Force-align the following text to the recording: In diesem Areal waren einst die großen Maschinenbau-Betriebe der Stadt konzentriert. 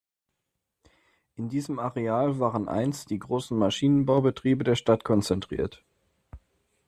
In 1.35 1.47
diesem 1.49 1.77
Areal 1.77 2.39
waren 2.39 2.67
einst 2.67 3.11
die 3.11 3.19
großen 3.19 3.55
Maschinenbau-Betriebe 3.55 4.63
der 4.63 4.73
Stadt 4.73 5.03
konzentriert. 5.03 5.83